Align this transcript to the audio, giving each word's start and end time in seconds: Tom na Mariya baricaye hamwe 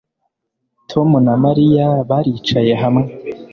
Tom 0.89 1.09
na 1.25 1.33
Mariya 1.43 1.85
baricaye 2.09 2.73
hamwe 2.81 3.05